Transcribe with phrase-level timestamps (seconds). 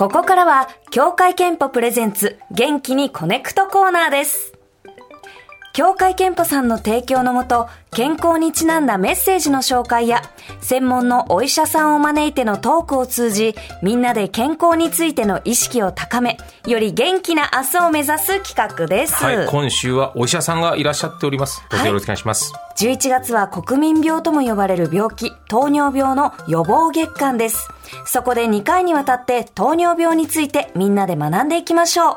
[0.00, 4.54] ここからは、協会憲法プレゼンツ、元気にコネクトコーナーです。
[5.74, 10.22] 協会憲法さんの提供のもと、健康にちなんだメッセージの紹介や、
[10.62, 19.22] 専門のお医者さんを招いてのトークを通じ、みんなで健康についての意識を高め、より元気な明日を目指す企画です。
[19.22, 21.62] はい、今週はお医者さんがいらっしゃっております。
[21.68, 22.54] どうぞよろしくお願いします。
[22.80, 27.68] 11月は国民病とも呼ばれる病気、糖尿病の予防月間です。
[28.06, 32.16] そこで2回にわたって糖尿病についてみんなで学んでいきましょう。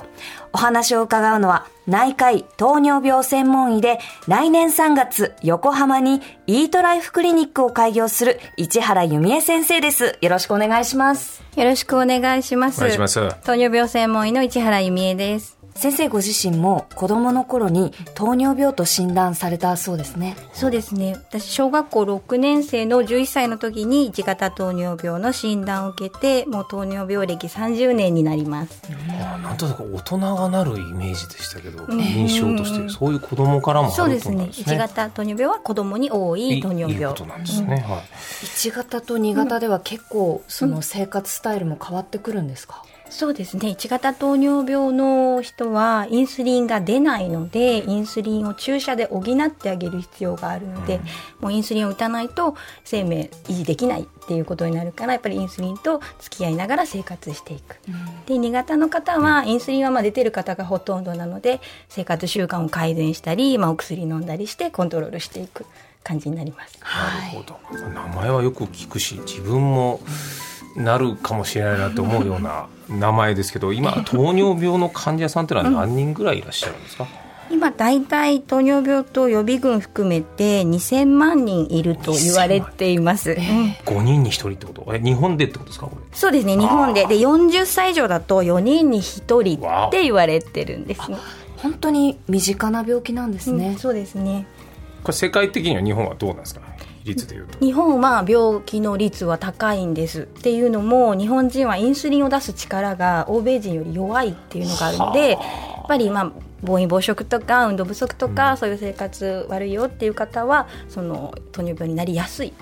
[0.53, 3.99] お話を伺うのは内科医糖尿病専門医で
[4.29, 10.17] 来年3月横浜にイートライフクリニックを開業する市原由美恵先生です。
[10.21, 11.43] よろしくお願いします。
[11.57, 12.77] よろしくお願いします。
[12.77, 15.62] お願いします糖尿病専門医の市原由美恵です。
[15.75, 20.35] 先生ご自身も子供の頃に糖尿病と診断されたそうですね。
[20.53, 21.15] そうですね。
[21.29, 28.81] 私、小学校6年生の11歳の時に1型糖尿病の診断を受けて、もう糖尿病歴30年になります。
[29.09, 34.35] あなんとなく大人がなるイメージでしたけど、印象としてそういう子供からもあるそうですね。
[34.35, 34.77] 1となんですね。
[34.77, 36.93] 型糖尿病は子供に多い糖尿病。
[36.93, 37.83] いいことなんですね。
[37.87, 38.01] はい。
[38.45, 43.69] 1型と2型では結構その生活スタイルも変わってくるんですか、そうですね。
[43.69, 50.99] 1型糖尿病の人はインスリンが出ないので、インスリンを注射で補ってあげる必要があるので、
[51.39, 57.77] もうインスリンを打たないと生命維持できないっていうことになるから、やっぱりインスリンと付き合いながら生活していく。
[58.25, 65.67] で、2型の方は、インスリンはまあ出てる方がほとんどなので、生活習慣を改善したり、まあお薬飲んだりしてコントロールしていく
[66.03, 66.79] 感じになります。
[66.81, 67.59] なるほど。
[67.89, 69.99] 名前はよく聞くし、自分も
[70.75, 77.07] なるかもしれないなと思うような名前ですけど、今糖尿病の患者さんっていうのは何人ぐらいいらっしゃるんですか？
[77.51, 83.37] 今大体糖尿病と予備軍含めて2000万人いると言われています、うん
[83.85, 84.23] 5人。
[84.23, 84.95] に1人ってこと？
[84.95, 85.85] え日本でってことですか？
[85.87, 86.01] これ。
[86.13, 87.05] そうですね日本で。
[87.05, 91.17] で40歳以上だと4人に1人って言われてるんですね、
[91.57, 94.47] 本当に身近な病気なんですうんね、そうですね。
[95.03, 96.61] これ世界的には日本はどうなんですか？
[96.61, 97.59] 比率でいうと。
[97.59, 105.39] 日本は病気の率は高いんですっていうのも日本人はインスリンを出す力が欧米人より弱いっていうのがあるのでやっ
[105.87, 106.31] ぱりまあ
[106.63, 112.53] 暴飲暴食とか運動不足とか、そういう生活悪いよっていう方はその糖尿病になりやすい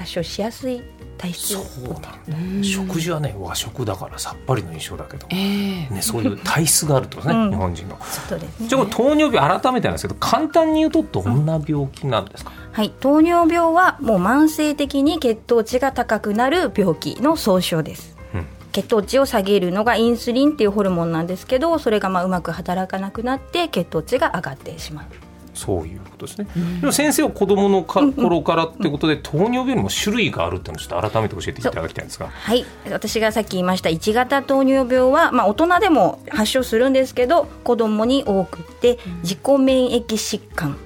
[0.00, 0.82] 発症しやすい
[1.18, 1.52] 体質。
[1.52, 2.64] そうなんだ。
[2.64, 5.88] 食事はね和食だからさっぱりの印象だけど、ええ。
[5.90, 7.50] ね、そういう体質があるとね、うん。
[7.50, 7.96] 日本人の。
[7.96, 8.66] ね。
[8.66, 18.16] じゃあ糖尿病改めてなんですけど簡単に言うとどんな病気なんですか、はい、糖尿病はもう慢性的に血糖値が高くなる病気の総称です。
[18.32, 18.46] うん。
[18.72, 25.29] 血糖値を下げるのがインスリンっていうホルモンなんですけどそれがまあうまく働かなくなって血糖値が上がってしまう
[25.60, 26.48] そういうことですね、
[26.80, 32.28] でも先生は子供のか頃からってことで糖尿病にも種類があるっていうのをちょっと改めて教えていただきたいんですが。
[32.28, 32.64] はい。
[32.90, 40.78] 私がさっき言いました1型糖尿病は、まあ、大人でも発症するんですけど子供に多くって自己免疫疾患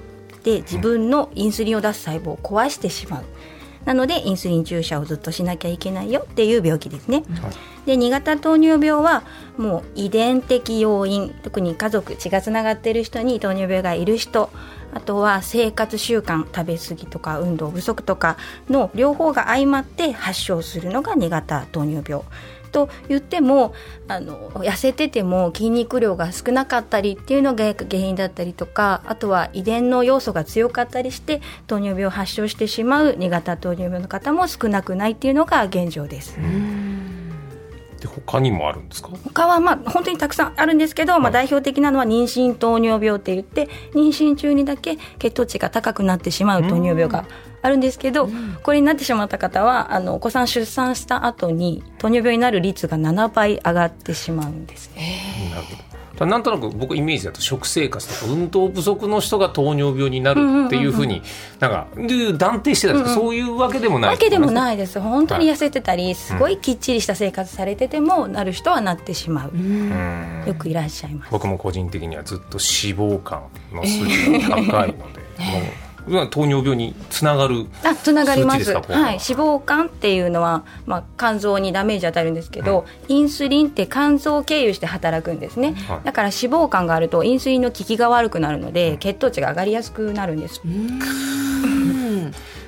[0.43, 3.23] で自分のインスリンを出す細胞を壊してしまう
[3.85, 7.23] なのでインスリン注射をずっとしなきゃいけないよっていう病気ですね、
[7.85, 9.23] で2型糖尿病は
[9.57, 14.49] もう遺伝的要因特に家族血がつながっている人に糖尿病がいる人
[14.95, 18.37] あとは生活習慣食べ過ぎとか運動不足とか
[18.69, 22.23] の両方が相まって発症するのが2型糖尿病
[22.71, 23.73] と言っても
[24.07, 36.37] あの痩せてても筋肉量が少なかったりっていうのが原因だったりとかあとは遺伝の要素が強かったりして糖尿病を発症してしまう2型糖尿病の方も少なくないっていうのが現状です。
[37.99, 39.09] で他にもあるんですか？
[39.23, 47.25] 他はまあ本当にたくさんあるんですけど、まあ、代表的なのは妊娠糖尿病って言って妊娠中にだけ血糖値が高くなってしまう糖尿病が
[47.61, 48.29] あるんですけど、
[48.61, 55.49] これになってしまった方はあのお子さん出産した後に糖尿病になる率が7倍上がってしまうんですね。
[55.51, 61.21] なるほどなんとなく僕イメージだと食生活とか運動不足の人が糖尿病になるっていうふうに
[61.59, 64.11] なんかいう断定してたんですけど、そういうわけでもない。
[64.11, 64.99] わけでもいないです。
[64.99, 71.31] 本当に痩せてたり、すごいきっちりした生活されててもなる人はなってしまう、よくいらっしゃいます。
[71.31, 73.49] 僕も個人的にはずっと脂肪肝
[73.81, 75.84] の数値が高いので、 もう
[76.29, 78.73] 糖尿病につながるあつながります。
[78.73, 86.05] はい、脂肪肝っていうのは、まあ、肝臓にダメージ与えるんですけど、インスリンって肝臓を経由して働くんですね、はい。
[86.05, 90.61] だから脂肪肝があるとインスリンの効きが悪くなるので血糖値が上がりやすくなるんです、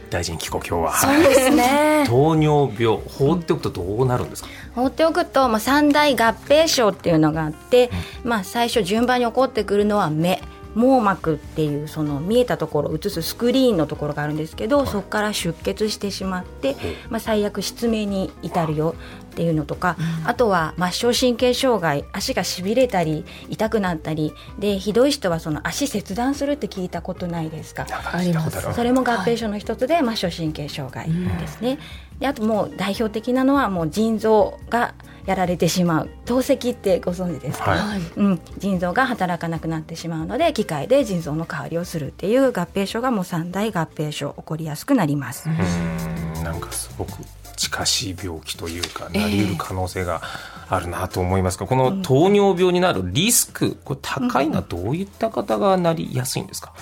[0.10, 0.98] 大事に聞こう今日は。
[0.98, 2.06] そうですね。
[2.10, 7.90] 糖尿病放っておくとどうなるんですか、放っておくと、まあ、三大合併症っていうのがあって、
[8.24, 10.42] まあ、最初順番に起こってくるのは目
[10.76, 16.76] 網膜っていうその見えたところを映すスクリーンのところがあるんですけど、そこから出血してしまって、
[17.10, 18.96] まあ、最悪失明に至るよ
[19.38, 27.86] っていうのとか、あとは末梢神経障害足がしびれたり痛くなったりでひどい人はその足切断するって聞いたことないですか？
[28.12, 28.74] あります。
[28.74, 31.08] それも合併症の一つで末梢神経障害
[31.38, 31.78] ですね、
[32.20, 34.96] であともう代表的なのはもう腎臓が
[35.28, 36.10] やられてしまう。
[36.26, 38.02] 透析ってご存知ですか、はい。
[38.16, 47.12] うん、腎臓が働かなくなってしまうので機械で腎臓の代わりをするっていう合併症がもう三大合併症起こりやすくなります、うんなんかすごく
[47.56, 50.22] 近しい病気というかなりうる可能性が
[50.70, 56.74] あるなと思いますが、この糖尿病になるリスクこれ高いのはどういった方がなりやすいんですか、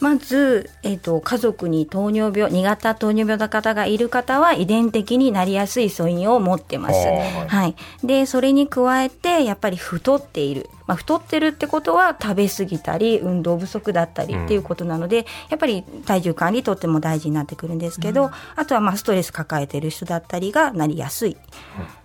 [0.00, 7.06] まず、えっと家族に糖尿病2型糖尿病の方がいる方は遺伝的になりやすい素因を持ってます。
[7.06, 7.14] は
[7.44, 7.48] い。
[7.48, 21.36] はい、でそれに加えてやっぱり太っている、まあ、太ってるってことは食べ過ぎたり運動不足だったりっていうことなので、やっぱり体重管理とっても大事になってくるんですけど、あとはまあストレス抱えてる人だったりがなりやすい。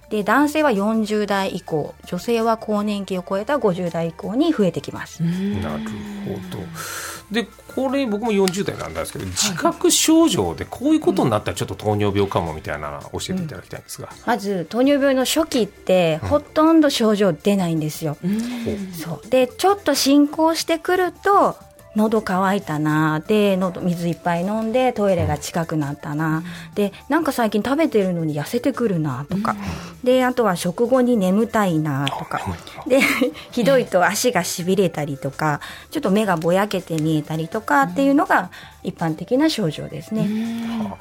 [0.09, 5.23] で男性は40代以降女性は更年期を超えた50代以降に増えてきます。
[5.23, 5.83] なる
[6.25, 6.63] ほど
[7.31, 18.17] でこれ僕も40代なんですけど自覚症状でこういうことになったらちょっと糖尿病かもみたいなの教えていただきたいんですが、まず糖尿病の初期ってほとんど症状出ないんですよ。
[18.93, 19.29] そう。
[19.29, 21.55] でちょっと進行してくると
[21.95, 26.43] 喉乾いたなで喉水いっぱい飲んでトイレが近くなったな、
[26.73, 29.55] でなんか最近食べてるのに痩せてくるなとか、
[30.03, 32.41] であとは食後に眠たいなとか。
[32.87, 32.99] で
[33.51, 35.61] ひどいと足がしびれたりとか
[35.91, 38.49] ちょっと目がぼやけて見えたりとかっていうのが
[38.83, 40.27] 一般的な症状ですね。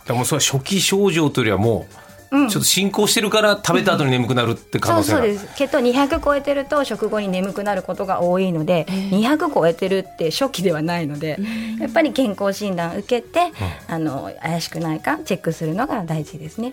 [0.07, 5.19] でもそれは初期症状というよりはもうちょっと進行してるから食べた後に眠くなるって可能性が。
[5.19, 5.55] そうそうです。
[5.55, 11.39] 血糖200超えてると食後に眠くなることが多いので、200超えてるって初期ではないので、
[11.79, 13.53] やっぱり健康診断受けて、
[13.87, 16.73] あの怪しくないかチェックするのが大事ですね。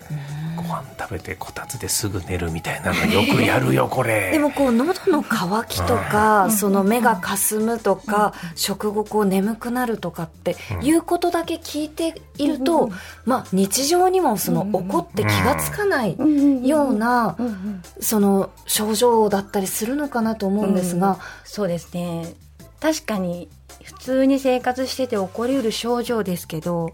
[0.60, 4.30] ご飯食べてこたつですぐ寝るみたいなのよくやるよこれ。
[4.32, 12.90] でもこう喉の渇きとか、その目がかすむとか、食後こう眠くなるとかっていうことだけ聞いていると、
[13.24, 16.16] まあ日常にもその起こって気がつかない
[16.62, 17.36] ような、
[18.00, 22.34] その症状だったりするのかなと思うんですが、そうですね。
[22.80, 23.48] 確かに
[23.84, 26.92] 普通に生活してて起こりうる症状ですけど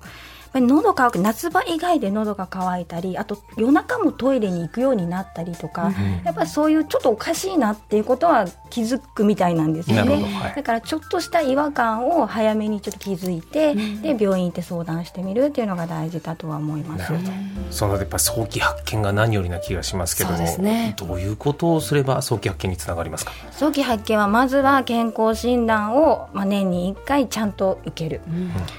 [0.56, 5.93] ぱり喉乾く夏場以外で喉が渇いたりあと夜中もトイレに行くようになったりとか、
[6.25, 10.17] やっぱりそういうちょっとおかしいなっていうことは気づくみたいなんですよね。
[10.17, 10.26] ど。
[10.26, 10.55] はい。
[10.55, 17.12] だからちょっとした違和感を早めにちょっと気づいて、で病院行って相談してみるっていうのが大事だとは思います。
[17.70, 20.94] そのやっぱ早期発見が何よりな気がしますけどもね。
[20.97, 23.32] どういうことをすれば早期発見につながりますか？
[23.50, 28.20] 早期発見はまずは健康診断を、まあ、年に1回ちゃんと受ける、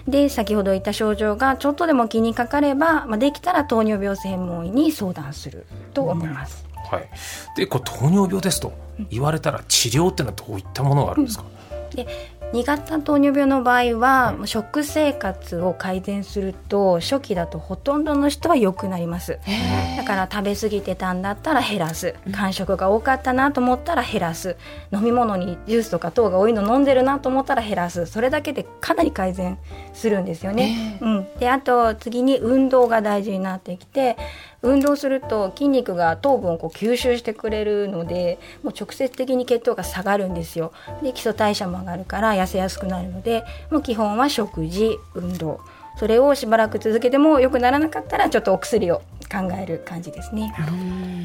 [0.07, 7.09] で先ほど言った症状がちょっとでも気にかかれば、まあ、できたら糖尿病専門医に相談すると思います、はい。
[7.55, 8.73] でこれ糖尿病ですと
[9.09, 11.45] 言われたら治療ってのはどういったものがあるんですか、
[11.93, 12.07] で
[12.53, 19.39] 2型糖尿病の場合は、食生活を改善すると初期だとほとんどの人は良くなります。
[19.97, 22.15] だから食べ過ぎてたんだったら減らす。
[22.31, 24.55] 間食が多かったなと思ったら減らす。
[24.93, 28.05] 飲み物にジュースとか糖が多いの飲んでるなと思ったら減らす。
[28.05, 29.57] それだけでかなり改善
[29.93, 34.15] するんですよね、うん、であと次に運動が大事になってきて
[34.61, 40.71] 運動すると筋肉が糖分をこう吸収してくれるのでもう直接的に血糖が下がるんですよ。
[41.03, 45.59] で基礎代謝も上がるから痩せやすくなるのでもう基本は食事運動。
[45.97, 50.53] それをしばらく続けても良くならなかったらちょっとお薬を考える感じですね。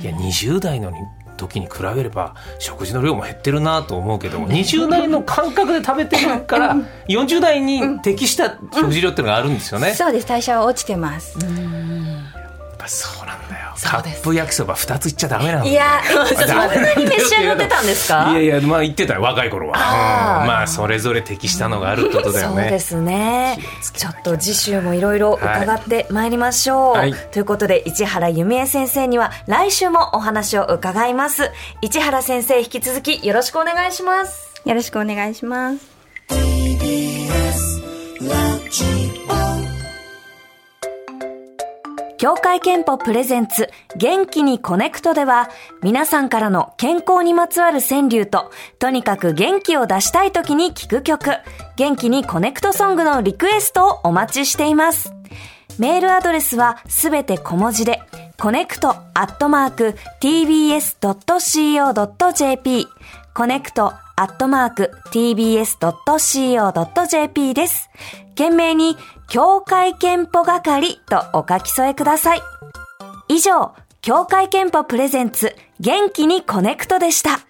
[0.00, 0.92] いや20代の
[1.36, 6.76] 時に比べれば食事の量も減ってるなと思うけども20代の感覚で食べてるから
[7.08, 10.26] 40代に適した食事量っていうのがあるんですよね、やっそうです。
[10.26, 11.36] 代謝は落ちてます。
[12.82, 13.72] ぱそうなんだよ。
[13.76, 14.16] そうです。
[14.16, 18.30] カップ焼きそば2ついっちゃダメなんだよいや、ちょっと待って、何召し上がってたんですか？
[18.32, 19.76] いやいやまあ言ってたよ若い頃は、
[20.46, 22.62] まあそれぞれ適したのがあるってことだよね。
[22.62, 23.58] そうですね。
[23.94, 27.14] ちょっと次週もいろいろ伺ってまいりましょう、はい。
[27.30, 31.50] ということで市原由美恵先生には来週もお話を伺います。
[31.80, 34.52] 市原先生引き続きよろしくお願いします。
[34.64, 35.92] よろしくお願いします。
[42.22, 45.50] 協会けんぽプレゼンツ元気にこねくとでは
[45.82, 51.32] 皆さんからの健康にまつわる川柳ととにかく元気を出したい時に聴く曲
[51.74, 55.12] 元気にこねくとソングのリクエストをお待ちしています。
[55.80, 58.00] メールアドレスはすべて小文字で、
[58.38, 60.86] コネクトアットマーク tbs.co.jp
[63.34, 65.74] コネクトアットマーク tbs.co.jp
[67.54, 67.90] です。
[68.36, 68.96] 件名に、
[69.28, 72.40] 協会けんぽ係とお書き添えください。
[73.26, 77.40] 以上、協会けんぽプレゼンツ元気にこねくとでした。